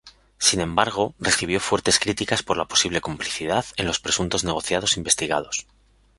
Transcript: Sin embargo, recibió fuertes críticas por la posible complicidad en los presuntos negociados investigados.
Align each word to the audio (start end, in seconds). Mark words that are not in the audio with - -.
Sin 0.39 0.61
embargo, 0.61 1.13
recibió 1.19 1.59
fuertes 1.59 1.99
críticas 1.99 2.41
por 2.41 2.57
la 2.57 2.65
posible 2.65 3.01
complicidad 3.01 3.65
en 3.77 3.85
los 3.85 3.99
presuntos 3.99 4.43
negociados 4.43 4.97
investigados. 4.97 5.67